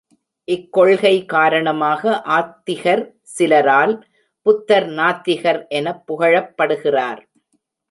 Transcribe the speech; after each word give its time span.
இக்கொள்கை 0.47 1.25
காரணமாக 1.25 2.13
ஆத்திகர் 2.29 3.03
சிலரால் 3.35 3.95
புத்தர் 4.45 4.89
நாத்திகர் 4.91 5.61
எனப் 5.69 6.03
புகழப்படுகிறார். 6.07 7.21